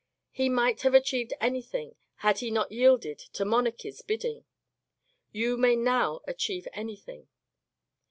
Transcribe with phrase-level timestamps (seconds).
[0.31, 1.93] He might have achieved anything,
[2.25, 4.45] had he not yielded to monarchies' bidding;
[5.31, 7.27] you may now achieve anything.